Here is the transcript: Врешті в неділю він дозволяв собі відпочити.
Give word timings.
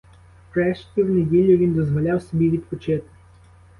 Врешті 0.55 1.03
в 1.03 1.09
неділю 1.09 1.57
він 1.57 1.73
дозволяв 1.73 2.21
собі 2.21 2.49
відпочити. 2.49 3.07